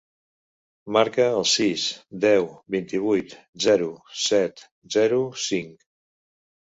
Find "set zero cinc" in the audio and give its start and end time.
4.25-5.89